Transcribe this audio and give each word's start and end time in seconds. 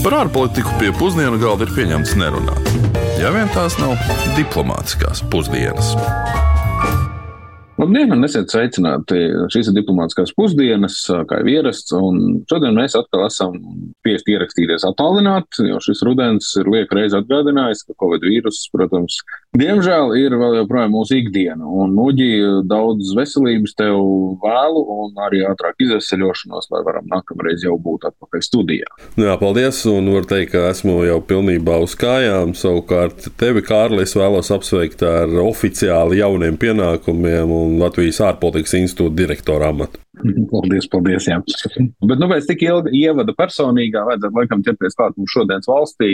Par 0.00 0.14
ārpolitiku 0.16 0.78
pie 0.80 0.94
pusdienu 0.96 1.36
galda 1.36 1.66
ir 1.66 1.72
pieņemts 1.76 2.14
nerunāt. 2.16 2.68
Ja 3.20 3.28
vien 3.34 3.50
tās 3.52 3.74
nav 3.76 3.98
diplomātiskās 4.32 5.20
pusdienas. 5.28 5.90
Labdien, 7.76 8.08
un 8.14 8.24
esiet 8.24 8.48
sveicināti. 8.48 9.18
Šīs 9.52 9.68
ir 9.68 9.76
diplomātiskās 9.76 10.32
pusdienas, 10.36 11.02
kā 11.28 11.42
jau 11.42 11.52
ierasts, 11.52 11.92
šodien 12.48 12.80
mēs 12.80 12.96
atkal 12.96 13.26
esam 13.26 13.58
spiesti 14.00 14.38
ierakstīties 14.38 14.88
attālināti, 14.88 15.68
jo 15.68 15.82
šis 15.84 16.00
rudens 16.08 16.48
ir 16.56 16.72
liek 16.72 16.96
reizi 16.96 17.20
atgādinājis, 17.20 17.84
ka 17.84 17.98
Covid 18.00 18.24
vīruss, 18.24 18.70
protams, 18.72 19.20
diemžēl 19.56 20.14
ir 20.18 20.36
vēl 20.38 20.58
joprojām 20.60 20.92
mūsu 20.94 21.18
ikdiena. 21.20 21.64
Un, 21.64 21.96
Uģi, 22.00 22.30
daudz 22.70 23.12
veselības 23.16 23.74
tev 23.78 23.98
vēlu 24.42 24.82
un 24.94 25.22
arī 25.26 25.42
ātrāk 25.48 25.80
izveseļošanos, 25.84 26.70
lai 26.72 26.82
varam 26.86 27.08
nākamreiz 27.10 27.64
jau 27.66 27.76
būt 27.80 28.08
atpakaļ 28.10 28.44
studijā. 28.46 28.90
Jā, 29.20 29.36
paldies, 29.40 29.82
un 29.90 30.10
var 30.14 30.28
teikt, 30.30 30.52
ka 30.54 30.66
esmu 30.70 31.00
jau 31.08 31.18
pilnībā 31.24 31.80
uz 31.84 31.96
kājām. 31.98 32.54
Savukārt 32.58 33.30
tevi, 33.40 33.64
Kārlis, 33.66 34.16
vēlos 34.18 34.52
apsveikt 34.54 35.04
ar 35.06 35.32
oficiāli 35.44 36.20
jauniem 36.22 36.58
pienākumiem 36.60 37.52
un 37.54 37.78
Latvijas 37.82 38.22
ārpolitikas 38.30 38.78
institūta 38.80 39.18
direktora 39.22 39.74
amatu. 39.74 40.00
Paldies, 40.52 40.86
paldies. 40.90 41.26
Jā. 41.30 41.38
Bet, 41.42 42.18
nu, 42.20 42.28
pēc 42.30 42.48
tik 42.48 42.64
ilga 42.66 42.92
ievada 42.96 43.34
personīgā, 43.36 44.02
vajadzētu 44.08 44.40
laikam 44.40 44.64
ķerties 44.66 44.98
klāt 44.98 45.16
mums 45.18 45.34
šodienas 45.34 45.70
valstī, 45.70 46.10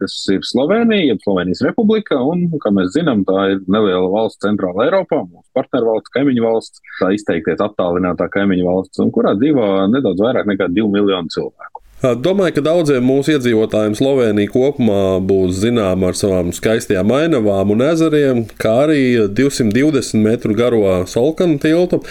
kas 0.00 0.16
ir 0.34 0.44
Slovenija, 0.46 1.12
jeb 1.12 1.22
Slovenijas 1.24 1.62
republika, 1.66 2.18
un, 2.20 2.46
kā 2.62 2.72
mēs 2.74 2.92
zinām, 2.96 3.24
tā 3.28 3.48
ir 3.54 3.62
neliela 3.70 4.10
valsts 4.12 4.42
centrāla 4.44 4.88
Eiropā, 4.88 5.22
mūsu 5.26 5.48
partnervalsts, 5.56 6.12
kaimiņu 6.16 6.46
valsts, 6.46 6.84
tā 7.00 7.12
izteikties 7.16 7.62
attālinātā 7.64 8.28
kaimiņu 8.32 8.68
valsts, 8.68 9.02
un 9.04 9.12
kurā 9.14 9.36
dzīvo 9.38 9.66
nedaudz 9.92 10.22
vairāk 10.26 10.52
nekā 10.52 10.70
2 10.72 10.92
miljonu 10.92 11.32
cilvēku. 11.32 11.75
Domāju, 11.96 12.58
ka 12.58 12.60
daudziem 12.60 13.06
mūsu 13.08 13.32
iedzīvotājiem 13.32 13.94
Slovenija 13.96 14.50
kopumā 14.52 15.16
būs 15.24 15.62
zināma 15.62 16.10
ar 16.10 16.16
savām 16.18 16.50
skaistajām 16.52 17.08
ainavām 17.16 17.70
un 17.72 17.80
ezeriem, 17.86 18.42
kā 18.60 18.74
arī 18.82 18.98
220 19.32 20.20
metru 20.20 20.52
garo 20.58 20.82
Solkanu 21.08 21.56
tiltu, 21.62 22.02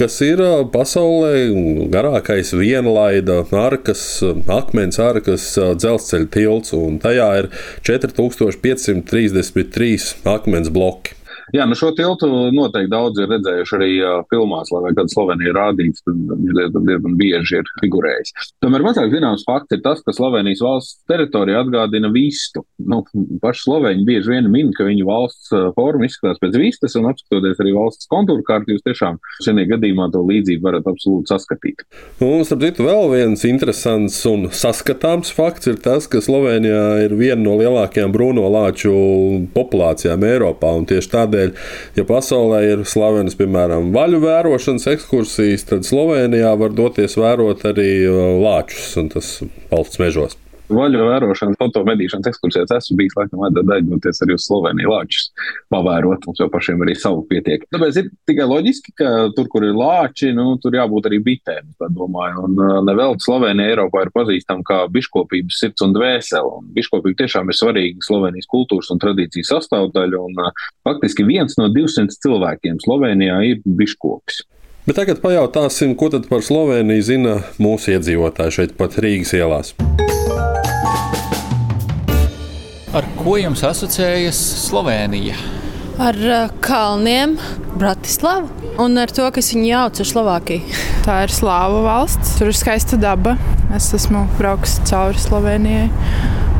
kas 0.00 0.16
ir 0.24 0.40
pasaulē 0.72 1.52
garākais 1.92 2.54
vienlaida 2.56 3.44
arkas, 3.60 4.24
akmens 4.48 4.96
arkas 5.04 5.44
dzelzceļa 5.60 6.28
tilts, 6.32 6.72
un 6.78 6.96
tajā 7.04 7.28
ir 7.42 7.50
4533 7.84 10.24
akmens 10.24 10.72
bloki. 10.72 11.12
Jā, 11.52 11.66
nu 11.68 11.76
šo 11.76 11.90
tiltu 11.96 12.28
noteikti 12.54 12.92
daudz 12.92 13.20
ir 13.20 13.28
redzējuši 13.28 13.76
arī 13.76 13.90
uh, 14.00 14.22
filmās, 14.32 14.70
lai 14.72 14.94
kāda 14.94 15.12
Slovenija 15.12 15.52
rādīts, 15.56 16.04
tad 16.06 16.16
diezgan 16.88 17.16
bieži 17.20 17.58
ir 17.60 17.70
figurējis. 17.82 18.32
Tomēr 18.64 18.84
mazāk 18.86 19.12
zināms 19.12 19.44
fakts 19.48 19.76
ir 19.76 19.82
tas, 19.84 20.00
ka 20.04 20.14
Slovenijas 20.16 20.62
valsts 20.64 21.02
teritorija 21.10 21.60
atgādina 21.64 22.08
vistu. 22.14 22.64
Nu, 22.80 23.02
paši 23.42 23.66
Slovēņi 23.66 24.06
bieži 24.08 24.32
vien 24.32 24.48
min, 24.52 24.72
ka 24.76 24.86
viņu 24.88 25.08
valsts 25.08 25.52
forma 25.76 26.08
izskatās 26.08 26.40
pēc 26.40 26.58
vistas, 26.60 26.96
un 27.00 27.10
apskatoties 27.10 27.60
arī 27.60 27.74
valsts 27.76 28.08
kontūru 28.12 28.46
kārtu, 28.46 28.74
jūs 28.74 28.86
tiešām 28.88 29.20
šajā 29.44 29.66
gadījumā 29.74 30.08
to 30.14 30.24
līdzību 30.24 30.64
varat 30.64 30.88
absolūti 30.88 31.32
saskatīt. 31.32 31.84
Un, 32.24 32.44
starp 32.46 32.64
citu, 32.64 32.88
vēl 32.88 33.10
viens 33.12 33.44
interesants 33.48 34.20
un 34.30 34.48
saskatāms 34.54 35.32
fakts 35.34 35.68
ir 35.70 35.80
tas, 35.84 36.08
ka 36.10 36.22
Slovenijā 36.24 37.04
ir 37.04 37.16
viena 37.18 37.40
no 37.42 37.58
lielākajām 37.60 38.12
brūno 38.14 38.48
lāču 38.52 38.94
populācijām 39.54 40.24
Eiropā, 40.28 40.72
un 40.78 40.88
tieši 40.88 41.12
tādēļ 41.14 41.33
Tādēļ, 41.34 41.50
ja 41.98 42.04
pasaulē 42.06 42.60
ir 42.68 42.84
slavenas, 42.88 43.34
piemēram, 43.38 43.90
vaļu 43.94 44.22
vērošanas 44.22 44.86
ekskursijas, 44.94 45.66
tad 45.70 45.88
Slovenijā 45.88 46.54
var 46.60 46.74
doties 46.76 47.18
vērot 47.18 47.66
arī 47.72 47.90
lāčus 48.44 48.94
un 49.02 49.10
tas 49.14 49.36
valsts 49.72 50.02
mežos 50.02 50.38
vaļu 50.78 51.06
vērošanas, 51.08 51.58
fotomedīšanas 51.60 52.30
ekskursijās 52.30 52.72
esmu 52.78 52.98
bijis, 53.00 53.16
laikam, 53.18 53.44
aizdoties 53.46 54.22
arī 54.24 54.36
uz 54.36 54.46
Sloveniju 54.46 54.92
lāčus, 54.92 55.28
pavērot, 55.72 56.26
mums 56.28 56.42
jau 56.42 56.48
pašiem 56.52 56.84
arī 56.84 56.96
savu 56.98 57.24
pietiek. 57.30 57.66
Tāpēc 57.74 58.00
ir 58.00 58.10
tikai 58.28 58.48
loģiski, 58.50 58.94
ka 59.00 59.12
tur, 59.36 59.48
kur 59.52 59.66
ir 59.66 59.76
lāči, 59.78 60.32
nu, 60.36 60.54
tur 60.62 60.76
jābūt 60.76 61.10
arī 61.10 61.20
bitēm, 61.24 61.74
domāju. 61.94 62.46
Un 62.48 62.58
uh, 62.60 62.78
nevēl 62.86 63.18
Slovenija 63.24 63.74
Eiropā 63.74 64.06
ir 64.06 64.14
pazīstama 64.14 64.66
kā 64.66 64.80
biškopības 64.94 65.60
sirds 65.64 65.84
un 65.86 65.94
dvēsele. 65.96 66.60
Un 66.60 66.72
biškopība 66.76 67.24
tiešām 67.24 67.50
ir 67.50 67.58
svarīga 67.58 68.06
Slovenijas 68.06 68.50
kultūras 68.50 68.90
un 68.94 69.02
tradīcijas 69.02 69.52
sastāvdaļa, 69.54 70.24
un 70.30 70.42
uh, 70.46 70.66
faktiski 70.86 71.26
viens 71.28 71.58
no 71.60 71.70
200 71.72 72.20
cilvēkiem 72.24 72.82
Slovenijā 72.84 73.40
ir 73.50 73.62
biškopis. 73.64 74.44
Bet 74.84 74.98
tagad 75.00 75.22
pajautāsim, 75.24 75.94
ko 75.96 76.10
tad 76.12 76.28
par 76.28 76.44
Sloveniju 76.44 77.06
zina 77.06 77.38
mūsu 77.56 77.94
iedzīvotāji 77.96 78.58
šeit 78.58 78.76
pat 78.76 79.00
Rīgas 79.00 79.32
ielās. 79.32 79.72
Ko 83.24 83.38
jums 83.40 83.62
asociējas 83.64 84.36
Slovenija? 84.66 85.36
Ar 86.02 86.16
uh, 86.18 86.50
kalniem, 86.64 87.38
Bratislavu 87.78 88.50
un 88.82 88.98
ar 89.00 89.12
to, 89.14 89.24
kas 89.32 89.48
viņu 89.54 89.68
jauc 89.70 90.00
ar 90.02 90.08
Slovākiju. 90.10 90.78
Tā 91.06 91.20
ir 91.24 91.32
slāva 91.32 91.80
valsts, 91.86 92.34
tur 92.38 92.50
ir 92.50 92.58
skaista 92.58 92.98
daba. 93.00 93.36
Es 93.74 93.88
esmu 93.96 94.26
braucis 94.36 94.76
cauri 94.90 95.22
Slovenijai. 95.22 95.88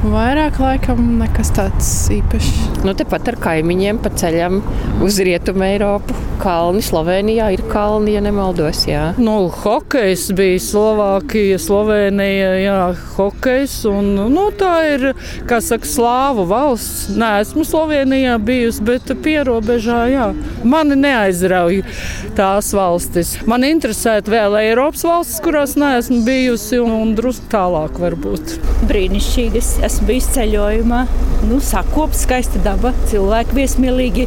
Vairāk 0.04 0.58
laikam 0.60 0.98
nekas 1.16 1.48
tāds 1.56 1.86
īpašs. 2.12 2.82
Nu, 2.84 2.92
tepat 2.92 3.30
ar 3.30 3.38
kaimiņiem 3.40 4.02
pa 4.04 4.10
ceļam 4.12 4.58
uz 5.04 5.16
Rietumu 5.24 5.64
Eiropu. 5.64 6.16
Kalni 6.42 6.82
Slovenijā 6.84 7.46
ir 7.54 7.62
kalni, 7.70 8.12
ja 8.16 8.20
nemaldos. 8.20 8.82
Jā. 8.84 9.14
Nu, 9.16 9.46
hokejs 9.48 10.26
bija 10.36 10.58
Slovākija, 10.60 11.56
Slovenija, 11.62 12.50
jā, 12.60 12.76
hokejs. 13.14 13.78
Un, 13.88 14.10
nu, 14.34 14.44
tā 14.58 14.74
ir, 14.90 15.06
kā 15.48 15.62
saka, 15.64 15.88
slāvu 15.88 16.44
valsts. 16.50 17.14
Nē, 17.16 17.30
esmu 17.46 17.64
Slovenijā 17.64 18.36
bijusi, 18.44 18.84
bet 18.84 19.14
pierobežā, 19.24 20.02
jā. 20.12 20.28
Mani 20.68 20.98
neaizrauj 21.00 21.80
tās 22.36 22.74
valstis. 22.76 23.38
Man 23.48 23.64
interesētu 23.64 24.34
vēl 24.34 24.58
Eiropas 24.66 25.06
valstis, 25.06 25.40
kurās 25.44 25.78
neesmu 25.80 26.20
bijusi, 26.28 26.82
un, 26.82 26.92
un 26.98 27.16
drusku 27.16 27.48
tālāk 27.54 27.96
varbūt. 28.04 28.58
Brīnišķīgas 28.90 29.78
esmu 29.94 30.08
bijis 30.10 30.26
ceļojumā. 30.34 31.04
Nu, 31.44 31.60
Sakopta, 31.62 32.18
skaista 32.18 32.60
daba, 32.64 32.90
cilvēki 33.10 33.54
viesmīlīgi. 33.58 34.26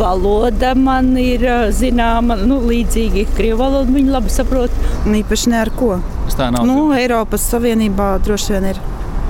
Valoda 0.00 0.72
man 0.78 1.12
ir 1.20 1.44
zināma, 1.76 2.38
nu, 2.40 2.58
līdzīgi 2.64 3.28
krievu 3.36 3.60
valodu 3.62 3.94
viņi 3.94 4.14
labi 4.14 4.32
saprot. 4.32 4.74
Īpaši 5.06 5.52
ne 5.52 5.60
ar 5.60 5.70
ko. 5.76 5.98
Tā 6.34 6.50
nav. 6.50 6.66
Nu, 6.66 6.88
Eiropas 6.96 7.44
Savienībā 7.52 8.16
droši 8.24 8.56
vien 8.56 8.70
ir. 8.72 8.80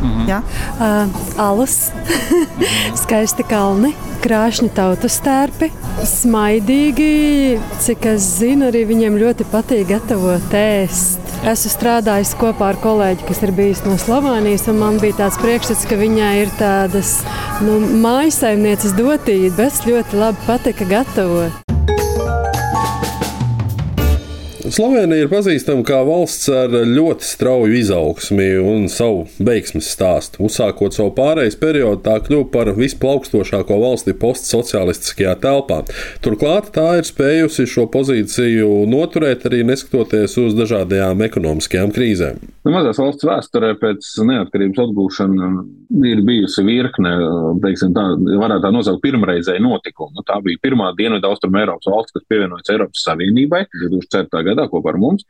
Mm 0.01 0.11
-hmm. 0.11 0.29
Ja? 0.29 0.43
Uh, 0.81 1.41
alus, 1.41 1.91
skaisti 3.03 3.43
kalni, 3.43 3.95
krāšņi 4.23 4.71
tautas 4.75 5.19
stērpi, 5.21 5.71
smaidīgi. 6.05 7.59
Cik 7.81 8.07
es 8.07 8.23
zinu, 8.39 8.71
arī 8.71 8.87
viņiem 8.87 9.19
ļoti 9.19 9.45
patīk 9.53 9.89
gatavot 9.89 10.53
ēst. 10.53 11.24
Esmu 11.45 11.71
strādājis 11.75 12.31
kopā 12.41 12.71
ar 12.73 12.79
kolēģi, 12.81 13.27
kas 13.29 13.43
ir 13.45 13.51
bijis 13.53 13.83
no 13.85 13.99
Slovānijas, 14.01 14.65
man 14.73 14.97
bija 15.03 15.19
tāds 15.19 15.37
priekšstats, 15.43 15.83
ka 15.91 15.99
viņai 16.01 16.31
ir 16.41 16.55
tādas 16.57 17.19
nu, 17.67 17.77
mājasaimnieces 18.01 18.97
dotības, 18.97 19.83
ļoti 19.85 20.23
labi 20.23 20.49
patika 20.49 20.89
gatavot. 20.89 21.64
Slovenija 24.65 25.27
ir 25.27 25.29
pazīstama 25.29 25.85
kā 25.85 25.99
valsts 26.09 26.47
ar 26.49 26.73
ļoti 26.89 27.27
strauju 27.29 27.75
izaugsmi 27.77 28.47
un 28.65 28.87
savu 28.89 29.27
veiksmes 29.45 29.91
stāstu. 29.93 30.41
Uzsākot 30.47 30.97
savu 30.97 31.11
pārejas 31.13 31.59
periodu, 31.61 32.01
tā 32.07 32.15
kļuva 32.25 32.47
par 32.55 32.71
visplaukstošāko 32.79 33.77
valsti 33.83 34.15
postsocialistiskajā 34.23 35.35
telpā. 35.43 35.83
Turklāt 36.25 36.71
tā 36.73 36.87
ir 36.97 37.05
spējusi 37.05 37.67
šo 37.69 37.85
pozīciju 37.93 38.87
noturēt 38.89 39.45
arī 39.51 39.61
neskatoties 39.69 40.39
uz 40.41 40.57
dažādajām 40.57 41.21
ekonomiskajām 41.29 41.93
krīzēm. 41.93 42.41
Nu, 42.65 42.73
mazās 42.73 42.97
valsts 43.03 43.29
vēsturē 43.29 43.75
pēc 43.77 44.09
neatkarības 44.31 44.81
atgūšana 44.87 45.51
ir 46.09 46.25
bijusi 46.25 46.65
virkne, 46.65 47.13
teiksim, 47.61 47.93
tā 47.93 48.07
varētu 48.17 48.65
tā 48.65 48.73
nosaukt 48.73 49.05
pirmreizēju 49.05 49.61
notikumu. 49.67 50.17
Nu, 50.17 50.25
tā 50.25 50.41
bija 50.41 50.63
pirmā 50.65 50.95
Dienvidu 50.97 51.29
Austrum 51.29 51.61
Eiropas 51.61 51.93
valsts, 51.93 52.17
kas 52.17 52.25
pievienojas 52.33 52.73
Eiropas 52.73 53.05
Savienībai 53.05 53.67
2004. 53.77 54.41
gadā 54.49 54.54
gadā 54.55 54.69
kopā 54.73 54.95
ar 54.95 55.01
mums. 55.03 55.27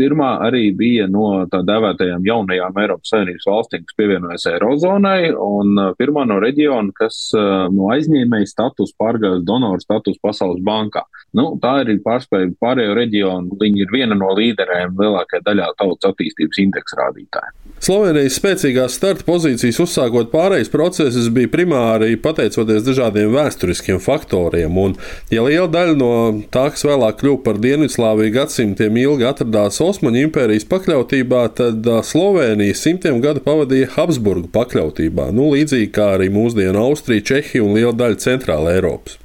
Pirmā 0.00 0.30
arī 0.48 0.64
bija 0.76 1.06
no 1.12 1.44
tā 1.52 1.62
dēvētajām 1.68 2.26
jaunajām 2.26 2.82
Eiropas 2.82 3.12
Savienības 3.14 3.48
valstīm, 3.48 3.86
kas 3.86 3.98
pievienojas 4.00 4.48
Eirozonai, 4.54 5.32
un 5.36 5.76
pirmā 6.00 6.26
no 6.28 6.40
reģiona, 6.42 6.94
kas 6.98 7.28
no 7.36 7.92
aizņēmēja 7.94 8.50
status 8.50 8.94
pārgājas 8.98 9.44
donoru 9.46 9.82
status 9.84 10.20
Pasaules 10.22 10.62
bankā. 10.64 11.04
Nu, 11.32 11.54
tā 11.62 11.78
arī 11.80 11.96
pārspēja 12.04 12.50
pārējo 12.60 12.92
reģionu. 12.98 13.56
Viņi 13.60 13.86
ir 13.86 13.92
viena 13.92 14.16
no 14.18 14.34
līderēm 14.36 14.98
lielākajā 15.00 15.40
daļā 15.46 15.68
tautas 15.78 16.10
attīstības 16.10 16.60
indeksa 16.60 16.98
rādītāja. 16.98 17.54
Slovenijas 17.82 18.36
spēcīgās 18.36 18.98
starta 18.98 19.24
pozīcijas 19.26 19.80
uzsākot 19.82 20.28
pārejas 20.30 20.68
procesus 20.70 21.30
bija 21.32 21.50
primāri 21.50 22.18
pateicoties 22.20 22.84
dažādiem 22.84 23.32
vēsturiskiem 23.32 23.98
faktoriem, 24.02 24.76
un, 24.78 24.94
ja 25.32 25.42
liela 25.46 25.70
daļa 25.72 25.96
no 25.98 26.12
tā, 26.52 26.68
kas 26.74 26.84
vēlāk 26.86 27.18
kļuva 27.22 27.40
par 27.48 27.58
Dienvidslāviju 27.64 28.36
gadsimtiem 28.36 29.00
ilgi 29.02 29.26
atradās 29.26 29.80
Osmaņu 29.82 30.26
impērijas 30.28 30.68
pakļautībā, 30.70 31.42
tad 31.58 31.90
Slovenija 32.06 32.76
simtiem 32.78 33.24
gadu 33.24 33.42
pavadīja 33.42 33.90
Habsburgu 33.96 34.52
pakļautībā, 34.52 35.32
nu, 35.34 35.48
līdzīgi 35.56 35.90
kā 35.96 36.12
arī 36.18 36.28
mūsdienu 36.34 36.84
Austrija, 36.84 37.24
Čehija 37.32 37.64
un 37.64 37.74
liela 37.80 37.96
daļa 37.96 38.22
Centrāla 38.28 38.76
Eiropas. 38.76 39.21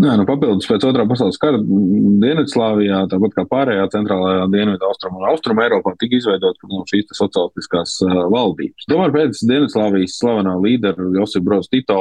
Jā, 0.00 0.14
nu, 0.16 0.24
papildus 0.24 0.68
pēc 0.70 0.84
otrā 0.88 1.04
pasaules 1.08 1.36
kara 1.40 1.58
Dienvidslāvijā, 1.60 3.02
tāpat 3.10 3.34
kā 3.36 3.42
pārējā 3.50 3.84
centrālajā 3.92 4.46
dienvidu 4.52 4.86
austrumu 4.86 5.20
un 5.20 5.26
austrumu 5.28 5.60
Eiropā, 5.64 5.92
tika 6.00 6.16
izveidotas 6.16 6.70
nu, 6.70 6.80
šīs 6.88 7.10
sociālistiskās 7.18 7.96
uh, 8.06 8.14
valdības. 8.32 8.86
Tomēr 8.88 9.12
pēc 9.12 9.42
Dienvidslāvijas 9.50 10.16
slavenā 10.22 10.54
līdera 10.62 11.10
Josipa 11.18 11.44
Broz 11.50 11.68
Tito 11.72 11.98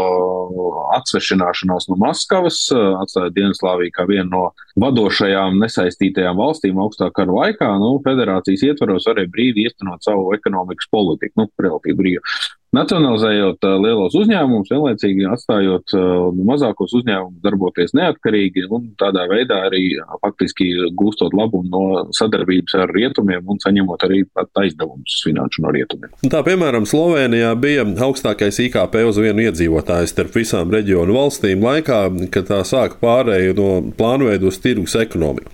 atsvešināšanās 0.95 1.89
no 1.91 1.99
Maskavas, 1.99 2.61
uh, 2.75 3.01
atstājot 3.01 3.35
Dienvidslāviju 3.35 3.95
kā 3.97 4.07
vienu 4.07 4.29
no 4.31 4.45
vadošajām 4.79 5.59
nesaistītajām 5.65 6.39
valstīm 6.39 6.79
augstā 6.79 7.11
kara 7.15 7.35
laikā, 7.41 7.73
nu, 7.83 7.97
federācijas 8.05 8.63
ietvaros 8.69 9.09
varēja 9.11 9.33
brīvi 9.33 9.67
īstenot 9.67 10.07
savu 10.07 10.31
ekonomikas 10.39 10.87
politiku, 10.93 11.35
nu, 11.41 11.51
relatīvi 11.67 11.99
brīvi. 11.99 12.23
Nacionalizējot 12.69 13.65
lielos 13.81 14.13
uzņēmumus, 14.13 14.69
vienlaicīgi 14.69 15.23
atstājot 15.33 15.93
uh, 15.97 16.27
mazākos 16.45 16.91
uzņēmumus 16.99 17.41
darboties 17.41 17.95
neatkarīgi 17.97 18.67
un 18.69 18.91
tādā 18.99 19.23
veidā 19.31 19.57
arī 19.65 19.95
faktiski 20.21 20.67
gūstot 20.97 21.33
labumu 21.33 21.65
no 21.73 22.03
sadarbības 22.13 22.75
ar 22.77 22.93
rietumiem 22.93 23.49
un 23.49 23.57
saņemot 23.63 24.05
arī 24.05 24.19
aizdevumus 24.61 25.15
finanšu 25.25 25.63
no 25.65 25.73
rietumiem. 25.73 26.13
Tā 26.29 26.43
piemēram, 26.45 26.85
Slovenijā 26.89 27.55
bija 27.57 27.87
augstākais 28.05 28.61
IKP 28.67 28.99
uz 29.09 29.17
vienu 29.17 29.47
iedzīvotāju 29.47 30.11
starp 30.13 30.37
visām 30.37 30.69
reģionu 30.69 31.17
valstīm 31.17 31.65
laikā, 31.65 32.03
kad 32.29 32.51
tā 32.51 32.61
sāka 32.69 33.01
pārēju 33.01 33.57
no 33.57 33.71
plānveidu 33.97 34.53
uz 34.53 34.61
tirgus 34.61 34.93
ekonomiku. 34.99 35.49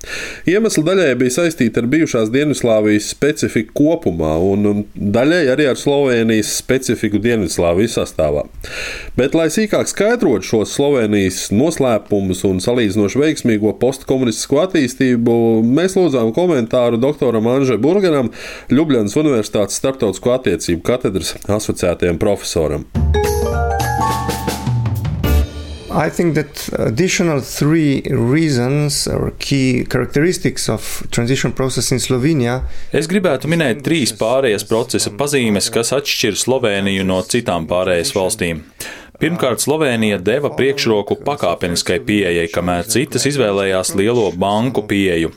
Iemesli 0.51 0.83
daļai 0.83 1.15
bija 1.23 1.37
saistīti 1.37 1.79
ar 1.79 1.87
bijušās 1.95 2.33
Dienvidslāvijas 2.35 3.07
specifiku 3.15 3.71
kopumā 3.79 4.35
un 4.51 4.83
daļai 4.99 5.43
arī 5.55 5.71
ar 5.71 5.79
Slovenijas 5.79 6.51
specifiku 6.59 7.04
specifiku 7.05 7.21
Dienvidslāvijas 7.21 7.97
sastāvā. 7.99 8.45
Bet, 9.17 9.35
lai 9.35 9.47
sīkāk 9.49 9.87
skaidrotu 9.89 10.45
šos 10.45 10.73
Slovenijas 10.75 11.51
noslēpumus 11.53 12.43
un 12.47 12.61
salīdzinoši 12.63 13.21
veiksmīgo 13.21 13.75
postkomunistisko 13.79 14.63
attīstību, 14.65 15.63
mēs 15.65 15.97
lūdzām 15.97 16.33
komentāru 16.35 16.97
doktoram 16.97 17.47
Anžē 17.47 17.77
Burgeram, 17.77 18.31
Ljubljanas 18.71 19.15
Universitātes 19.15 19.77
starptautisko 19.77 20.35
attiecību 20.35 20.83
katedras 20.85 21.35
asociētajam 21.47 22.19
profesoram. 22.21 22.89
I 25.95 26.09
think 26.09 26.35
that 26.35 26.67
additional 26.77 27.39
three 27.39 28.01
reasons 28.09 29.07
or 29.07 29.31
key 29.39 29.85
characteristics 29.85 30.67
of 30.67 31.07
transition 31.09 31.53
process 31.53 31.91
in 31.91 32.01
Slovenia. 32.03 32.65
Es 32.91 33.07
gribētu 33.07 33.47
minēt 33.47 33.79
trīs 33.85 34.11
pārējais 34.19 34.67
procesa 34.67 35.13
pazīmes, 35.15 35.71
kas 35.71 35.93
atšķir 35.95 36.35
Sloveniju 36.35 37.07
no 37.07 37.21
citām 37.23 37.63
pārējais 37.71 38.11
valstīm. 38.11 38.65
Pirmkārt, 39.19 39.61
Slovenija 39.63 40.17
deva 40.19 40.49
priekšroku 40.55 41.15
pakāpeniskai 41.25 42.01
pieejai, 42.03 42.45
kamēr 42.51 42.87
citas 42.91 43.23
izvēlējās 43.29 43.93
lielo 43.95 44.25
banku 44.35 44.83
pieeju. 44.89 45.31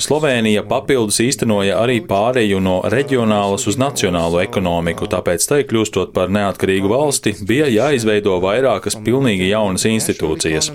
Slovenija 0.00 0.62
papildus 0.68 1.20
īstenoja 1.24 1.76
arī 1.82 1.98
pāreju 2.08 2.60
no 2.64 2.78
reģionālas 2.88 3.68
uz 3.68 3.76
nacionālo 3.80 4.40
ekonomiku, 4.44 5.10
tāpēc 5.12 5.48
tai 5.50 5.60
kļūstot 5.68 6.14
par 6.16 6.32
neatkarīgu 6.32 6.88
valsti, 6.92 7.34
bija 7.48 7.68
jāizveido 7.72 8.38
vairākas 8.44 8.96
pilnīgi 9.04 9.50
jaunas 9.52 9.84
institūcijas. 9.90 10.72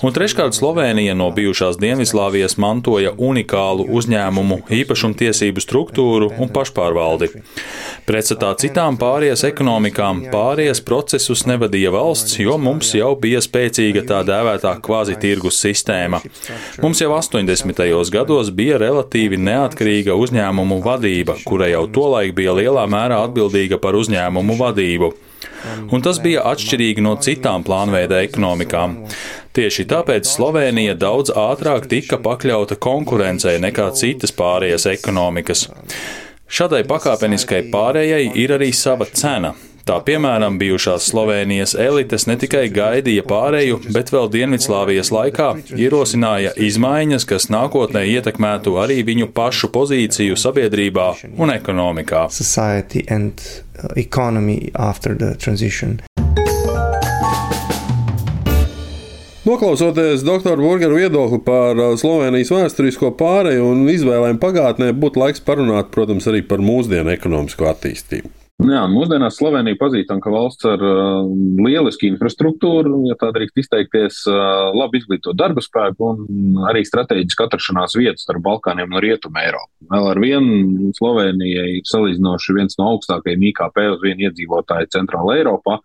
Un 0.00 0.14
treškārt, 0.16 0.54
Slovenija 0.56 1.12
no 1.14 1.26
bijušās 1.30 1.76
Dienvidslāvijas 1.76 2.54
mantoja 2.56 3.10
unikālu 3.20 3.84
uzņēmumu, 3.98 4.62
īpašumtiesību 4.72 5.60
struktūru 5.60 6.30
un 6.40 6.48
pašpārvaldi. 6.54 7.28
Pretstatā 8.08 8.54
citām 8.62 8.96
pārējās 9.00 9.44
ekonomikām, 9.50 10.22
pārējās 10.32 10.80
procesus 10.88 11.44
nevadīja 11.50 11.92
valsts, 11.92 12.38
jo 12.40 12.56
mums 12.56 12.94
jau 12.96 13.12
bija 13.20 13.44
spēcīga 13.44 14.06
tā 14.08 14.22
dēvētā 14.24 14.72
kvazi 14.80 15.18
tirgus 15.20 15.60
sistēma. 15.60 16.22
Mums 16.80 17.04
jau 17.04 17.12
80. 17.18 17.84
gados 18.16 18.54
bija 18.56 18.80
relatīvi 18.80 19.36
neatkarīga 19.36 20.16
uzņēmumu 20.16 20.80
vadība, 20.86 21.36
kura 21.44 21.68
jau 21.68 21.84
tolaik 21.92 22.32
bija 22.40 22.56
lielā 22.56 22.88
mērā 22.88 23.20
atbildīga 23.28 23.76
par 23.76 24.00
uzņēmumu 24.00 24.56
vadību. 24.64 25.12
Un 25.92 26.02
tas 26.04 26.20
bija 26.22 26.42
atšķirīgi 26.50 27.02
no 27.04 27.14
citām 27.20 27.64
plānveida 27.66 28.22
ekonomikām. 28.24 28.96
Tieši 29.50 29.88
tāpēc 29.90 30.28
Slovenija 30.30 30.94
daudz 30.94 31.32
ātrāk 31.34 31.88
tika 31.90 32.20
pakļauta 32.22 32.76
konkurencei 32.78 33.56
nekā 33.58 33.88
citas 33.98 34.30
pārējās 34.36 34.86
ekonomikas. 34.92 35.64
Šādai 36.50 36.84
pakāpeniskai 36.86 37.64
pārējai 37.72 38.30
ir 38.38 38.54
arī 38.54 38.70
sava 38.74 39.08
cena. 39.10 39.54
Tā 39.90 39.96
piemēram, 40.06 40.54
bijušās 40.60 41.08
Slovenijas 41.10 41.72
elites 41.74 42.28
ne 42.30 42.36
tikai 42.38 42.68
gaidīja 42.70 43.24
pārēju, 43.26 43.80
bet 43.94 44.12
vēl 44.14 44.28
Dienvidslāvijas 44.30 45.10
laikā 45.14 45.48
ierosināja 45.74 46.52
izmaiņas, 46.68 47.26
kas 47.26 47.48
nākotnē 47.50 48.04
ietekmētu 48.12 48.76
arī 48.82 49.00
viņu 49.08 49.32
pašu 49.34 49.72
pozīciju 49.74 50.38
sabiedrībā 50.38 51.08
un 51.40 51.54
ekonomikā. 51.56 52.28
Noklausoties 59.50 60.22
doktora 60.22 60.62
Burgeru 60.62 60.94
viedokli 60.94 61.40
par 61.42 61.74
uh, 61.74 61.96
Slovenijas 61.98 62.52
vēsturisko 62.54 63.10
pāreju 63.18 63.64
un 63.72 63.88
izvēlēm 63.90 64.38
pagātnē, 64.38 64.92
būtu 64.94 65.18
laiks 65.24 65.42
parunāt, 65.42 65.90
protams, 65.90 66.28
arī 66.30 66.44
par 66.46 66.62
mūsdienu 66.62 67.10
ekonomisko 67.16 67.66
attīstību. 67.72 68.39
Jā, 68.60 68.80
mūsdienās 68.92 69.38
Slovenija 69.38 69.78
pazīstama 69.80 70.20
kā 70.20 70.30
valsts 70.34 70.66
ar 70.68 70.82
uh, 70.84 71.28
lielisku 71.64 72.04
infrastruktūru, 72.10 73.06
ja 73.08 73.16
tā 73.20 73.30
drīkst 73.32 73.62
izteikties, 73.62 74.18
uh, 74.28 74.68
labi 74.76 75.00
izglītot 75.00 75.38
darba 75.38 75.62
spēku 75.64 76.10
un 76.10 76.58
arī 76.68 76.82
strateģisku 76.84 77.46
atrašanās 77.46 77.96
vietas 77.96 78.26
starp 78.26 78.44
Balkāniem 78.44 78.92
un 78.92 79.00
Rietumu 79.00 79.40
Eiropu. 79.40 79.70
Vēl 79.94 80.08
ar 80.12 80.20
vienu 80.20 80.92
Slovenijai 80.98 81.78
ir 81.78 81.88
salīdzinoši 81.88 82.56
viens 82.58 82.76
no 82.76 82.90
augstākajiem 82.92 83.48
IKP 83.48 83.84
uz 83.94 84.04
vienu 84.04 84.28
iedzīvotāju 84.28 84.92
Centrāla 84.92 85.38
Eiropā. 85.40 85.80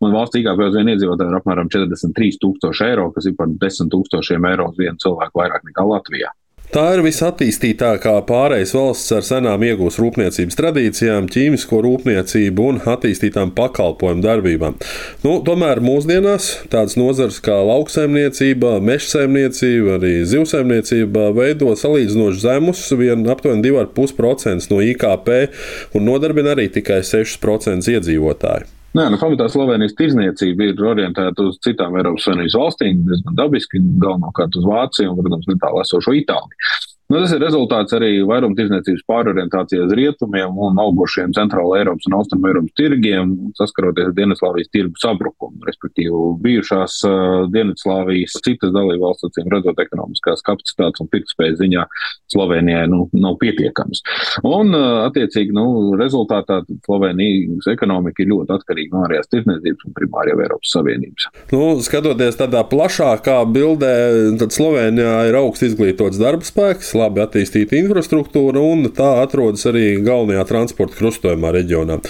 Un 0.00 0.14
valsts 0.14 0.38
IKP 0.38 0.68
uz 0.68 0.78
vienu 0.78 0.94
iedzīvotāju 0.94 1.34
ir 1.34 1.40
apmēram 1.40 1.72
43,000 1.72 2.86
eiro, 2.86 3.10
kas 3.16 3.26
ir 3.26 3.34
par 3.40 3.50
10,000 3.50 4.52
eiro 4.54 4.70
uz 4.70 4.78
vienu 4.78 5.02
cilvēku 5.02 5.42
vairāk 5.42 5.66
nekā 5.66 5.88
Latvijā. 5.96 6.30
Tā 6.70 6.84
ir 6.94 7.00
visattīstītākā 7.02 8.12
pārējais 8.28 8.70
valsts 8.76 9.10
ar 9.16 9.24
senām 9.26 9.64
iegūst 9.66 9.98
rūpniecības 9.98 10.58
tradīcijām, 10.60 11.26
ķīmisko 11.34 11.80
rūpniecību 11.82 12.68
un 12.70 12.78
attīstītām 12.92 13.50
pakalpojumu 13.56 14.22
darbībām. 14.22 14.78
Nu, 15.24 15.34
tomēr 15.42 15.82
mūsdienās 15.82 16.52
tādas 16.70 16.94
nozares 16.94 17.42
kā 17.42 17.58
lauksaimniecība, 17.66 18.76
mežsaimniecība, 18.86 19.98
arī 19.98 20.14
zivsaimniecība 20.30 21.32
veido 21.34 21.74
salīdzinoši 21.74 22.44
zemus, 22.46 22.86
vien 22.94 23.26
aptuveni 23.26 23.66
2,5% 23.66 24.70
no 24.70 24.78
IKP 24.94 25.32
un 25.98 26.06
nodarbina 26.06 26.54
arī 26.54 26.70
tikai 26.70 27.02
6% 27.02 27.96
iedzīvotāju. 27.98 28.76
Nē, 28.90 29.04
nu, 29.06 29.18
pamatā 29.22 29.46
Slovenijas 29.46 29.92
tirzniecība 29.94 30.66
ir 30.66 30.80
orientēta 30.82 31.44
uz 31.46 31.60
citām 31.62 31.94
Eiropas 32.00 32.24
Savienības 32.26 32.56
valstīm, 32.58 33.04
diezgan 33.06 33.36
dabiski, 33.38 33.78
galvenokārt 34.02 34.56
uz 34.58 34.66
Vāciju 34.66 35.12
un, 35.12 35.20
protams, 35.20 35.46
netālu 35.46 35.82
esošo 35.84 36.14
Itāliju. 36.18 36.72
Nu, 37.10 37.18
tas 37.18 37.32
ir 37.34 37.40
rezultāts 37.42 37.94
arī 37.96 38.20
vairumtirdzniecības 38.22 39.02
pārorientācijai 39.10 39.82
uz 39.82 39.92
rietumiem 39.98 40.54
un 40.62 40.76
augošiem 40.78 41.32
centrāla 41.34 41.80
Eiropas 41.80 42.06
un 42.06 42.14
austrum 42.20 42.44
Eiropas 42.46 42.76
tirgiem, 42.78 43.32
saskaroties 43.58 44.12
ar 44.12 44.14
Dienvidslāvijas 44.14 44.70
tirgu 44.70 45.00
sabrukumu. 45.02 45.58
Respektīvi, 45.66 46.20
bijušās 46.44 47.00
uh, 47.08 47.48
Dienvidslāvijas 47.50 48.36
citas 48.44 48.70
dalībvalsts, 48.76 49.26
acīm 49.26 49.50
redzot, 49.50 49.82
ekonomiskās 49.82 50.44
kapacitātes 50.46 51.02
un 51.02 51.10
pirktspējas 51.10 51.58
ziņā 51.58 51.88
Slovenijai 52.30 52.84
nu, 52.92 53.00
nav 53.18 53.40
pietiekams. 53.42 54.04
Un, 54.46 54.70
uh, 54.70 55.02
attiecīgi, 55.08 55.50
nu, 55.56 55.96
rezultātā 55.98 56.60
Slovenijas 56.86 57.66
ekonomika 57.74 58.22
ir 58.22 58.30
ļoti 58.36 58.54
atkarīga 58.60 58.94
no 58.94 59.02
ārējās 59.08 59.32
tirdzniecības 59.34 59.90
un 59.90 59.98
primārajā 59.98 60.38
Eiropas 60.46 60.76
Savienības. 60.78 61.26
Nu, 61.50 61.66
skatoties 61.82 62.38
tādā 62.38 62.62
plašākā 62.70 63.40
bildē, 63.50 63.92
tad 64.38 64.54
Slovenijā 64.54 65.18
ir 65.32 65.42
augsts 65.42 65.72
izglītots 65.72 66.22
darba 66.22 66.46
spēks 66.46 66.94
labi 67.00 67.24
attīstīta 67.24 67.78
infrastruktūra, 67.80 68.62
un 68.62 68.90
tā 68.96 69.10
atrodas 69.22 69.66
arī 69.70 69.96
galvenajā 70.04 70.44
transporta 70.50 70.98
krustojumā 71.00 71.54
reģionā. 71.56 72.00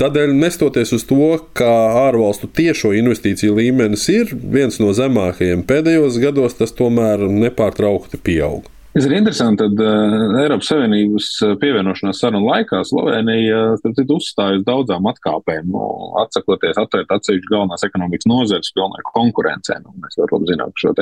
Tādēļ, 0.00 0.36
nestoties 0.38 0.94
uz 0.96 1.06
to, 1.08 1.34
ka 1.56 1.72
ārvalstu 2.06 2.48
tiešo 2.48 2.94
investīciju 2.96 3.58
līmenis 3.58 4.08
ir 4.14 4.32
viens 4.36 4.80
no 4.82 4.94
zemākajiem 4.96 5.66
pēdējos 5.68 6.22
gados, 6.22 6.56
tas 6.58 6.74
tomēr 6.76 7.26
nepārtraukti 7.26 8.22
pieaug. 8.22 8.70
Tas 8.96 9.04
ir 9.04 9.12
interesanti, 9.12 9.60
tad 9.60 9.80
uh, 9.84 10.38
Eiropas 10.40 10.70
Savienības 10.70 11.26
pievienošanās 11.60 12.20
sarunu 12.22 12.46
laikā 12.48 12.78
Slovenija 12.88 13.58
uh, 13.74 13.98
uzstāja 14.14 14.56
uz 14.56 14.62
daudzām 14.64 15.04
atkāpēm, 15.10 15.66
nu, 15.68 15.82
atsakoties 16.22 16.80
atvērt 16.80 17.12
atsevišķu 17.18 17.52
galvenās 17.52 17.84
ekonomikas 17.84 18.30
nozares 18.32 18.72
pilnai 18.72 19.04
konkurencē. 19.10 19.76
Nu, 19.82 19.92
mēs 20.00 20.16
varam 20.22 20.48
zināt, 20.48 20.72
ka 20.72 20.86
šo 20.86 20.94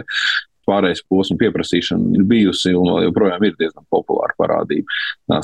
pārējais 0.69 1.05
posmu 1.11 1.37
pieprasīšana 1.41 2.19
ir 2.19 2.25
bijusi 2.29 2.75
un 2.77 2.91
joprojām 3.05 3.45
ir 3.47 3.57
diezgan 3.61 3.85
populāra 3.93 4.35
parādība. 4.41 4.89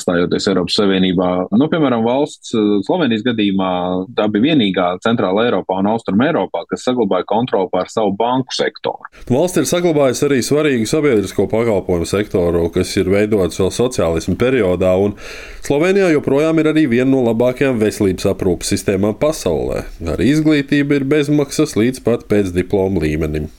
Stājoties 0.01 0.49
Eiropas 0.51 0.77
Savienībā, 0.77 1.29
nu, 1.57 1.69
piemēram, 1.73 2.05
valsts 2.05 2.53
Slovenijas 2.87 3.25
gadījumā, 3.27 3.71
tā 4.17 4.27
bija 4.33 4.51
vienīgā 4.51 4.89
centrāla 5.05 5.47
Eiropā 5.49 5.81
un 5.81 5.91
Austrum 5.93 6.21
Eiropā, 6.25 6.65
kas 6.71 6.85
saglabāja 6.87 7.27
kontroli 7.31 7.71
pār 7.73 7.91
savu 7.93 8.13
banku 8.19 8.55
sektoru. 8.57 9.09
Valsts 9.31 9.63
ir 9.63 9.69
saglabājusi 9.71 10.27
arī 10.29 10.41
svarīgu 10.45 10.89
sabiedrisko 10.91 11.49
pakalpojumu 11.51 12.09
sektoru, 12.09 12.67
kas 12.75 12.93
ir 13.01 13.11
veidots 13.13 13.61
vēl 13.61 13.73
sociālismu 13.75 14.37
periodā, 14.41 14.95
un 15.01 15.17
Slovenijā 15.65 16.11
joprojām 16.15 16.61
ir 16.63 16.71
arī 16.73 16.87
viena 16.91 17.11
no 17.13 17.25
labākajām 17.29 17.81
veselības 17.81 18.29
aprūpas 18.33 18.73
sistēmām 18.75 19.17
pasaulē. 19.21 19.85
Arī 20.15 20.31
izglītība 20.35 21.01
ir 21.01 21.09
bezmaksas 21.11 21.77
līdz 21.79 22.05
pat 22.07 22.27
pēc 22.31 22.55
diploma 22.57 23.03
līmenim. 23.05 23.51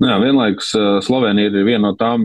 Nu 0.00 0.08
jā, 0.08 0.14
vienlaikus 0.22 0.70
Slovenija 1.04 1.50
ir 1.50 1.66
viena 1.66 1.90
no 1.90 1.96
tām 2.00 2.24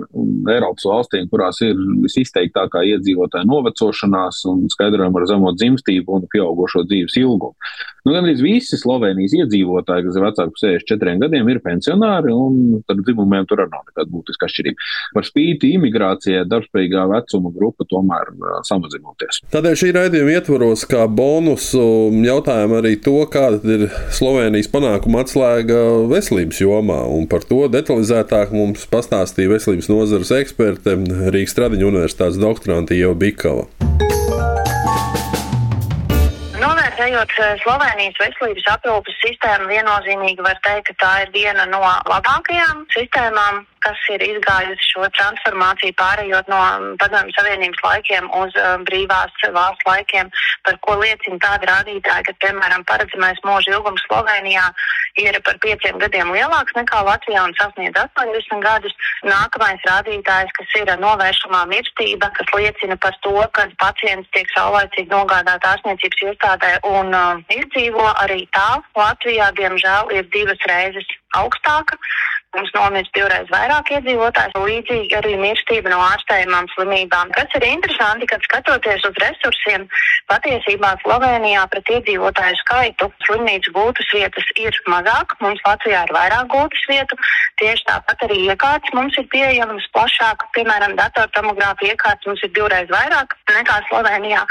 Eiropas 0.51 0.86
valstīm, 0.88 1.25
kurās 1.32 1.60
ir 1.65 1.75
visizteiktākā 2.05 2.86
iedzīvotāja 2.94 3.48
novecošanās 3.50 4.46
un 4.51 4.63
skaidrojama 4.72 5.20
ar 5.20 5.27
zemo 5.27 5.51
dzimstību 5.58 6.15
un 6.15 6.29
pieaugušo 6.32 6.86
dzīves 6.88 7.17
ilgumu. 7.20 7.51
Nu, 8.05 8.13
Gan 8.13 8.27
arī 8.27 8.36
visi 8.38 8.77
Slovenijas 8.77 9.34
iedzīvotāji, 9.34 10.05
kas 10.05 10.17
ir 10.17 10.24
vecāki 10.24 10.53
par 10.53 10.62
64 10.62 11.22
gadiem, 11.24 11.48
ir 11.50 11.60
pensionāri, 11.65 12.32
un 12.32 12.84
tad 12.86 13.01
dzimumiem 13.01 13.48
tur 13.50 13.63
arī 13.63 13.74
nav 13.74 13.88
nekāda 13.89 14.12
būtiska 14.13 14.46
atšķirība. 14.46 14.89
Par 15.17 15.25
spīti 15.25 15.72
imigrācijai 15.74 16.44
darbspējīgā 16.51 17.08
vecuma 17.10 17.51
grupa 17.55 17.88
tomēr 17.89 18.29
uh, 18.36 18.60
samazinoties. 18.70 19.41
Tādēļ 19.55 19.79
šī 19.82 19.89
raidījuma 19.98 20.36
ietvaros 20.38 20.86
kā 20.91 21.08
bonusu 21.10 21.82
jautājumu 22.27 22.77
arī 22.77 22.94
to, 23.01 23.17
kāda 23.34 23.74
ir 23.74 23.88
Slovenijas 24.13 24.70
panākuma 24.70 25.25
atslēga 25.25 25.82
veselības 26.13 26.62
jomā, 26.62 27.01
un 27.10 27.25
par 27.32 27.48
to 27.50 27.64
detalizētāk 27.74 28.53
mums 28.55 28.86
pastāstīja 28.91 29.55
veselības 29.55 29.91
nozares 29.91 30.34
eksperte 30.39 30.98
Rīgas 31.34 31.57
Tradiņu 31.57 31.91
universitātes 31.93 32.41
doktorante 32.41 32.98
Ieva 32.98 33.15
Bikava. 33.17 33.69
Vērtējot 36.95 37.60
Slovenijas 37.60 38.15
veselības 38.17 38.67
aprūpas 38.72 39.17
sistēmu, 39.19 39.67
viennozīmīgi 39.67 40.41
var 40.41 40.55
teikt, 40.63 40.88
ka 40.88 40.95
tā 41.03 41.10
ir 41.25 41.34
viena 41.36 41.65
no 41.67 41.81
labākajām 41.84 42.86
sistēmām 42.95 43.60
kas 43.85 44.01
ir 44.13 44.23
izgājusi 44.25 44.89
šo 44.91 45.07
transformāciju, 45.17 45.95
pārējot 46.01 46.49
no 46.51 46.61
padomju 47.01 47.35
savienības 47.37 47.83
laikiem 47.85 48.29
uz 48.41 48.57
um, 48.61 48.85
brīvās 48.87 49.33
valsts 49.55 49.87
laikiem, 49.87 50.31
par 50.65 50.79
ko 50.85 50.97
liecina 51.01 51.39
tādi 51.43 51.69
rādītāji, 51.69 52.27
ka, 52.29 52.35
piemēram, 52.45 52.85
paredzamais 52.89 53.41
mūža 53.45 53.75
ilgums 53.77 54.03
Slovenijā 54.07 54.65
ir 55.21 55.37
par 55.47 55.59
pieciem 55.63 55.99
gadiem 56.01 56.31
lielāks 56.35 56.75
nekā 56.77 57.01
Latvijā 57.07 57.45
un 57.47 57.55
sasniedz 57.59 57.97
80 58.01 58.63
gadus. 58.65 58.95
Nākamais 59.25 59.85
rādītājs, 59.87 60.51
kas 60.57 60.75
ir 60.81 60.91
novēršamā 61.01 61.63
mirstība, 61.71 62.31
kas 62.35 62.51
liecina 62.57 62.97
par 63.01 63.15
to, 63.25 63.35
ka 63.55 63.67
pacients 63.81 64.29
tiek 64.35 64.49
saulēcīgi 64.55 65.11
nogādāt 65.13 65.69
ārstniecības 65.71 66.25
iestādē 66.29 66.73
un 66.89 67.13
uh, 67.15 67.43
izdzīvo 67.53 68.07
arī 68.25 68.43
tā 68.55 68.81
Latvijā, 68.97 69.51
diemžēl, 69.59 70.11
ir 70.17 70.27
divas 70.33 70.67
reizes 70.71 71.07
augstāka. 71.35 71.99
Mums 72.55 72.71
nomirst 72.71 73.12
divreiz 73.15 73.50
vairāk 73.51 73.89
iedzīvotāju, 73.97 74.62
līdzīgi 74.63 75.15
arī 75.17 75.33
mirstība 75.41 75.91
no 75.91 75.97
ārstējumām 76.05 76.69
slimībām. 76.71 77.33
Kas 77.35 77.51
ir 77.59 77.65
interesanti, 77.67 78.29
kad 78.31 78.45
skatoties 78.47 79.03
uz 79.09 79.17
resursiem, 79.19 79.83
patiesībā 80.31 80.93
Slovenijā 81.01 81.65
pret 81.74 81.91
iedzīvotāju 81.97 82.59
skaitu 82.62 83.09
slimnīcu 83.27 83.74
gūtas 83.75 84.07
vietas 84.15 84.47
ir 84.62 84.77
mazāk. 84.88 85.35
Mums 85.43 85.59
Latvijā 85.67 86.05
ir 86.07 86.13
vairāk 86.15 86.47
gūtas 86.53 86.88
vietu. 86.91 87.19
Tieši 87.59 87.85
tāpat 87.89 88.24
arī 88.29 88.39
iekārtas 88.47 88.95
mums 88.95 89.19
ir 89.19 89.27
pieejamas 89.35 89.89
plašāk. 89.95 90.47
Piemēram, 90.55 90.95
datortomogrāfija 91.00 91.97
iekārtas 91.97 92.31
mums 92.31 92.43
ir 92.47 92.55
divreiz 92.55 92.88
vairāk 92.91 93.35
nekā 93.51 93.81
Slovenijā. 93.89 94.45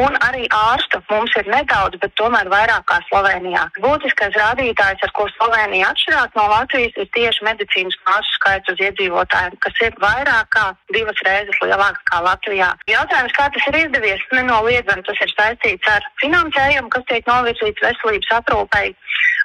Un 0.00 0.16
arī 0.24 0.48
ārstu 0.54 1.02
mums 1.10 1.36
ir 1.36 1.52
nedaudz, 1.52 2.00
bet 2.00 2.16
tomēr 2.16 2.48
vairāk 2.52 2.88
kā 2.88 3.00
Slovenijā. 3.08 3.66
Būtiskais 3.84 4.36
rādītājs, 4.38 5.04
ar 5.04 5.14
ko 5.16 5.28
Slovenija 5.36 5.92
atšķirās 5.92 6.36
no 6.38 6.48
Latvijas, 6.54 6.96
ir 6.96 7.08
tieši 7.16 7.46
medicīnas 7.50 7.98
māsu 8.08 8.36
skaits 8.38 8.72
uz 8.72 8.82
iedzīvotājiem, 8.86 9.58
kas 9.64 9.82
ir 9.86 9.98
vairāk 10.02 10.50
kā 10.56 10.66
divas 10.94 11.20
reizes 11.26 11.58
lielāks 11.64 12.06
kā 12.10 12.22
Latvijā. 12.24 12.70
Jautājums, 12.90 13.36
kā 13.36 13.48
tas 13.54 13.68
ir 13.70 13.80
izdevies, 13.84 14.24
nenoliedzami 14.34 15.06
tas 15.08 15.24
ir 15.26 15.34
saistīts 15.34 15.90
ar 15.90 16.06
finansējumu, 16.22 16.92
kas 16.94 17.06
tiek 17.10 17.28
novirzīts 17.30 17.84
veselības 17.86 18.38
aprūpei. 18.40 18.94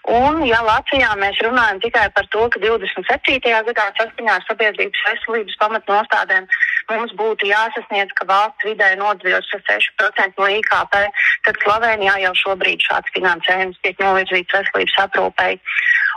Un, 0.05 0.43
ja 0.45 0.59
Latvijā 0.61 1.09
mēs 1.17 1.39
runājam 1.41 1.79
tikai 1.81 2.05
par 2.13 2.27
to, 2.29 2.43
ka 2.53 2.61
27. 2.61 3.39
gadā 3.41 3.85
saskaņā 3.97 4.35
ar 4.37 4.43
sabiedrības 4.45 5.01
veselības 5.07 5.57
pamatnostādēm 5.63 6.45
mums 6.91 7.15
būtu 7.17 7.49
jāsasniedz, 7.49 8.13
ka 8.13 8.27
valsts 8.29 8.67
vidē 8.69 8.91
nodzīvos 8.99 9.49
ar 9.57 9.63
6% 9.71 10.37
no 10.37 10.49
IKP, 10.59 10.99
tad 11.47 11.61
Slovenijā 11.63 12.19
jau 12.27 12.35
šobrīd 12.43 12.85
šāds 12.85 13.15
finansējums 13.17 13.81
tiek 13.81 13.97
novirzīts 14.05 14.53
veselības 14.53 14.99
aprūpei. 15.07 15.57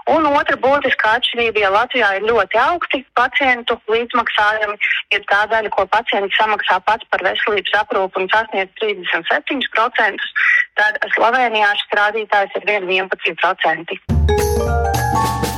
Un 0.08 0.24
otra 0.30 0.56
būtiska 0.56 1.10
atšķirība, 1.18 1.60
ja 1.60 1.70
Latvijā 1.74 2.08
ir 2.16 2.24
ļoti 2.30 2.56
augsti 2.62 3.02
pacientu 3.18 3.76
līdzmaksājumi, 3.92 4.76
ir 5.16 5.22
tā 5.28 5.40
daļa, 5.52 5.70
ko 5.74 5.84
pacients 5.92 6.38
samaksā 6.40 6.76
pats 6.88 7.04
par 7.12 7.20
veselības 7.26 7.76
aprūpu 7.82 8.14
un 8.22 8.26
sasniedz 8.32 8.72
37%, 8.80 10.28
tad 10.80 10.92
Slovenijā 11.16 11.70
šis 11.82 11.92
rādītājs 12.00 12.52
ir 12.56 12.62
11%. 12.78 15.57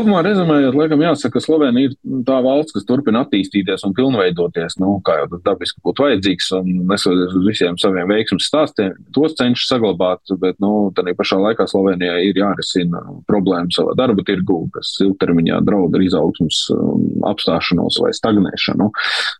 Kopumā 0.00 0.22
rezumējot, 0.24 0.76
laikam 0.78 1.02
jāsaka, 1.04 1.34
ka 1.34 1.40
Slovenija 1.44 1.90
ir 1.90 2.22
tā 2.24 2.38
valsts, 2.40 2.72
kas 2.72 2.86
turpina 2.88 3.20
attīstīties 3.26 3.82
un 3.84 3.92
pilnveidoties, 3.92 4.78
nu, 4.80 4.94
kā 5.04 5.18
jau 5.18 5.26
tas 5.34 5.42
dabiski 5.44 5.82
būtu 5.84 6.06
vajadzīgs, 6.06 6.46
un 6.56 6.70
nesoties 6.88 7.34
uz 7.36 7.44
visiem 7.44 7.76
saviem 7.76 8.08
veiksmes 8.08 8.46
stāstiem, 8.48 8.94
tos 9.12 9.34
cenšas 9.36 9.68
saglabāt, 9.74 10.32
bet, 10.40 10.56
nu, 10.64 10.88
tādā 10.96 11.12
pašā 11.18 11.36
laikā 11.42 11.66
Slovenijai 11.68 12.22
ir 12.30 12.40
jārisina 12.40 13.02
problēmas 13.28 13.76
savā 13.76 13.92
darba 13.98 14.24
tirgū, 14.24 14.62
kas 14.72 14.94
ilgtermiņā 15.04 15.60
draud 15.68 15.98
ar 15.98 16.06
izaugsmus 16.06 16.62
um, 16.72 17.04
apstāšanos 17.28 18.00
vai 18.00 18.14
stagnēšanu. 18.16 18.88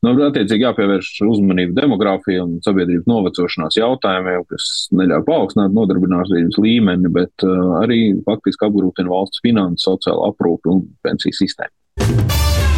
Nu, 0.05 0.15
attiecīgi 0.29 0.69
jāpievērš 0.69 1.11
uzmanību 1.25 1.79
demogrāfiju 1.81 2.45
un 2.45 2.53
sabiedrības 2.69 3.09
novecošanās 3.09 3.81
jautājumiem, 3.81 4.45
kas 4.53 4.69
neļauj 4.93 5.25
paaugstināt 5.25 5.73
nodarbinātības 5.81 6.61
līmeni, 6.61 7.09
bet 7.17 7.49
uh, 7.49 7.81
arī 7.81 8.03
faktiski 8.29 8.69
apgrūtina 8.69 9.09
valsts 9.17 9.41
finanses, 9.41 9.89
sociālo 9.89 10.29
aprūpi 10.29 10.50
aprūpi 10.51 10.73
un 10.73 10.83
pensiju 11.03 11.37
sistēmu. 11.37 11.75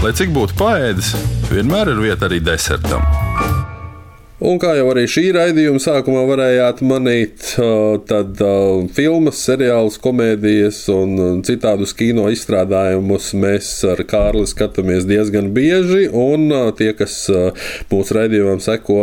Lai 0.02 0.12
cik 0.18 0.32
būtu 0.34 0.58
paēdis, 0.58 1.12
vienmēr 1.52 1.94
ir 1.94 2.02
vieta 2.02 2.26
arī 2.26 2.42
desertam. 2.42 3.04
Un 4.42 4.58
kā 4.58 4.72
jau 4.74 4.88
arī 4.90 5.04
šī 5.06 5.28
raidījuma 5.36 5.78
sākumā 5.82 6.22
varējāt 6.26 6.80
manīt, 6.82 7.52
tad 8.10 8.40
filmas, 8.96 9.38
seriālus, 9.46 10.00
komēdijas 10.02 10.80
un 10.90 11.42
citādus 11.46 11.92
kino 11.94 12.24
izstrādājumus 12.32 13.28
mēs 13.38 13.68
ar 13.92 14.02
Kārli 14.08 14.48
skatāmies 14.50 15.06
diezgan 15.06 15.52
bieži. 15.54 16.08
Un 16.10 16.48
tie, 16.78 16.90
kas 16.98 17.20
mūsu 17.92 18.18
raidījumam 18.18 18.58
seko 18.64 18.98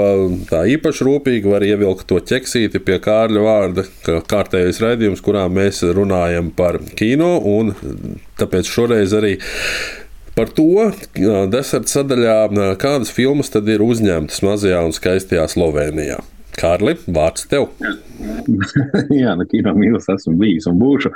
tā 0.50 0.65
īpaši 0.75 1.08
rūpīgi, 1.08 1.53
var 1.53 1.63
ievilkt 1.63 2.10
to 2.12 2.19
ķeksīti 2.19 2.84
pie 2.84 3.00
Kārļa 3.08 3.46
vārda, 3.46 3.88
kā 4.03 4.19
kārtējais 4.36 4.84
raidījums, 4.84 5.24
kurā 5.24 5.48
mēs 5.48 5.86
runājam 5.96 6.51
par 6.51 6.81
kino. 7.00 7.31
Tāpēc 8.39 8.75
šoreiz 8.75 9.15
arī 9.15 9.38
Par 10.39 10.48
to 10.55 10.86
deserta 11.51 11.91
sadaļā, 11.91 12.36
kādas 12.79 13.10
filmas 13.12 13.51
tad 13.51 13.67
ir 13.67 13.81
uzņemtas 13.84 14.39
mazajā 14.46 14.77
un 14.88 14.93
skaistajā 14.96 15.43
Slovenijā. 15.51 16.22
Kārli, 16.55 16.93
vārds 17.12 17.43
tev. 17.51 17.65
Jā, 19.19 19.34
nu, 19.36 19.43
kino 19.51 19.74
mīlestības 19.75 20.24
esmu 20.24 20.38
bijis 20.39 20.69
un 20.72 20.79
būšu. 20.79 21.12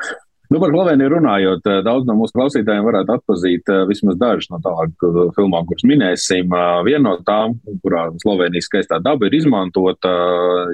Nu, 0.51 0.59
par 0.59 0.69
Sloveniju 0.69 1.09
runājot, 1.09 1.61
eh, 1.65 1.79
daudz 1.85 2.05
no 2.07 2.17
mūsu 2.19 2.35
klausītājiem 2.37 2.83
varētu 2.85 3.13
atpazīt 3.15 3.69
uh, 3.71 3.83
vismaz 3.89 4.17
dažas 4.19 4.49
no 4.51 4.59
uh, 4.59 5.31
filmām, 5.33 5.65
kuras 5.65 5.85
minēsim. 5.87 6.51
Uh, 6.51 6.81
viena 6.85 7.03
no 7.07 7.13
tām, 7.25 7.55
kurā 7.81 8.03
Slovenijas 8.21 8.67
skaistā 8.69 8.99
daba 9.01 9.29
ir 9.29 9.37
izmantota, 9.39 10.11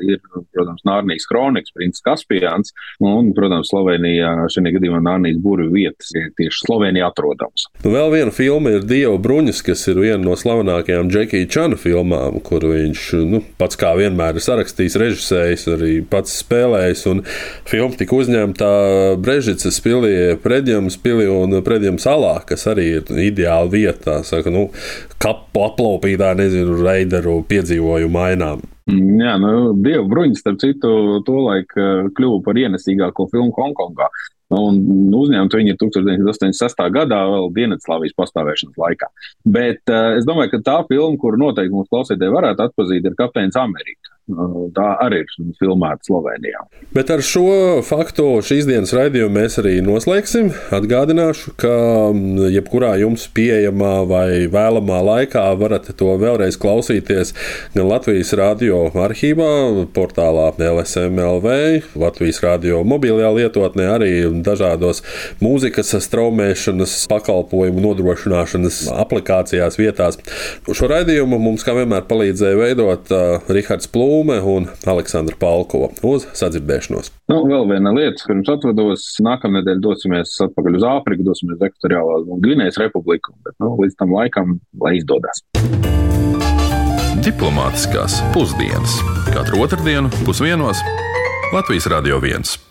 ir, 0.04 0.20
protams, 0.56 0.84
Nārnijas 0.88 1.28
kronikas, 1.30 1.74
princis 1.76 2.04
Kaspijāns. 2.06 2.74
Un, 3.00 3.32
protams, 3.38 3.70
Slovenijā 3.72 4.34
šajā 4.52 4.74
gadījumā 4.76 5.00
Nārnijas 5.06 5.40
burvju 5.44 5.72
vietas 5.72 6.12
ir 6.18 6.28
tieši 6.40 6.66
Slovenijā 6.66 7.08
atrodams. 7.14 7.70
Nu, 7.86 7.94
vēl 7.94 8.12
viena 8.18 8.36
filma 8.36 8.74
ir 8.76 8.90
Dieva 8.90 9.16
bruņas, 9.22 9.62
kas 9.70 9.86
ir 9.94 10.02
viena 10.02 10.20
no 10.26 10.36
slavenākajām 10.40 11.14
Džekija 11.14 11.50
Čana 11.54 11.80
filmām, 11.80 12.42
kur 12.44 12.66
viņš 12.74 13.06
nu, 13.30 13.44
pats 13.62 13.80
kā 13.80 13.94
vienmēr 14.02 14.42
ir 14.42 14.48
sarakstījis, 14.50 15.00
režisējis, 15.06 15.68
arī 15.78 15.96
pats 16.10 16.36
spēlējis. 16.44 17.08
Un 17.14 17.24
filma 17.70 17.96
tika 18.00 18.20
uzņemta 18.20 18.70
Brežicas 19.24 19.69
Viļņas 19.70 19.84
pilī, 19.86 20.14
Predjams 20.42 20.96
pilī 20.98 21.28
un 21.30 21.62
Predjams 21.62 22.02
salā, 22.02 22.40
kas 22.46 22.66
arī 22.72 22.88
ir 22.98 23.12
ideāla 23.22 23.70
vieta, 23.70 24.24
saka, 24.26 24.50
nu, 24.50 24.72
kapu 25.22 25.62
aplaupītā, 25.68 26.34
nezinu, 26.34 26.80
reideru 26.82 27.44
piedzīvojumu 27.46 28.10
mainām. 28.10 28.64
Jā, 28.90 29.36
nu, 29.38 29.76
Dieva 29.78 30.08
bruņas, 30.10 30.42
starp 30.42 30.58
citu, 30.64 31.22
tolaik 31.28 31.70
kļuva 32.18 32.42
par 32.48 32.58
ienesīgāko 32.58 33.30
filmu 33.30 33.54
Hongkongā. 33.54 34.10
Un 34.50 35.14
uzņemta 35.14 35.60
viņa 35.60 35.76
ir 35.76 35.78
1986. 35.78 36.80
gadā, 36.96 37.20
vēl 37.30 37.52
Dienvidslāvijas 37.54 38.18
pastāvēšanas 38.18 38.80
laikā. 38.82 39.12
Bet 39.46 39.92
uh, 39.94 40.16
es 40.18 40.26
domāju, 40.26 40.56
ka 40.56 40.64
tā 40.66 40.78
filma, 40.90 41.20
kuru 41.22 41.38
noteikti 41.38 41.76
mūsu 41.76 41.92
klausītāji 41.94 42.34
varētu 42.34 42.66
atpazīt, 42.66 43.06
ir 43.06 43.18
Kapteinis 43.20 43.60
Amerika. 43.62 43.99
Uh, 44.30 44.68
tā 44.76 44.92
arī 45.02 45.24
ir 45.24 45.54
filmēta 45.58 46.06
Slovenijā. 46.06 46.62
Bet 46.94 47.10
ar 47.14 47.24
šo 47.26 47.82
faktu 47.86 48.40
šīs 48.46 48.68
dienas 48.70 48.94
raidījumu 48.94 49.34
mēs 49.40 49.58
arī 49.62 49.80
noslēgsim. 49.86 50.52
Atgādināšu, 50.76 51.56
ka 51.60 51.74
jebkurā 52.54 52.92
jums 53.02 53.26
pieejamā 53.34 53.94
vai 54.10 54.46
vēlamā 54.52 55.00
laikā 55.08 55.44
varat 55.60 55.90
to 55.98 56.14
vēlreiz 56.22 56.60
klausīties 56.62 57.34
gan 57.74 57.90
Latvijas 57.90 58.36
radio 58.38 58.84
arhīvā, 58.94 59.88
portālā 59.96 60.52
LSMLV, 60.60 61.50
Latvijas 62.00 62.42
radio 62.46 62.84
mobilajā 62.88 63.32
lietotnē, 63.40 63.90
arī 63.96 64.12
dažādos 64.46 65.02
mūzikas 65.42 65.96
straumēšanas 66.06 66.96
pakalpojumu 67.10 67.84
nodrošināšanas 67.88 68.82
aplikācijās 68.94 69.80
vietās. 69.82 70.20
Šo 70.70 70.90
raidījumu 70.92 71.42
mums 71.42 71.66
kā 71.66 71.74
vienmēr 71.78 72.06
palīdzēja 72.10 72.60
veidot 72.60 73.14
uh, 73.14 73.50
Rihards 73.50 73.90
Plūme 74.20 74.36
un 74.44 74.66
Aleksandra 74.84 75.38
Palkova. 75.40 75.94
Uz 76.04 76.26
sadzirdēšanos! 76.36 77.08
Nu, 77.32 77.38
vēl 77.48 77.70
viena 77.70 77.94
lieta, 77.96 78.26
pirms 78.28 78.52
atvados, 78.52 79.06
nākamnedēļ 79.24 79.80
dosimies 79.80 80.34
atpakaļ 80.44 80.76
uz 80.76 80.86
Āfriku, 80.92 81.24
dosimies 81.24 81.64
Ekvatoriālā 81.70 82.20
Gvinējas 82.44 82.82
republiku, 82.84 83.32
bet 83.48 83.56
nu, 83.64 83.78
līdz 83.80 83.96
tam 83.96 84.12
laikam, 84.20 84.58
lai 84.84 84.98
izdodas. 85.00 85.46
Diplomātiskās 87.24 88.20
pusdienas 88.36 89.00
katru 89.32 89.64
otrdienu 89.64 90.12
pusdienos 90.26 90.84
Latvijas 91.56 91.88
Radio 91.88 92.20
1. 92.20 92.69